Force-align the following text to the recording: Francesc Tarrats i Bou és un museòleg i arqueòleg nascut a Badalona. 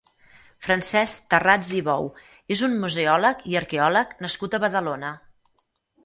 Francesc 0.67 1.25
Tarrats 1.33 1.67
i 1.79 1.81
Bou 1.89 2.07
és 2.55 2.63
un 2.67 2.73
museòleg 2.85 3.43
i 3.51 3.59
arqueòleg 3.61 4.15
nascut 4.27 4.57
a 4.59 4.61
Badalona. 4.65 5.13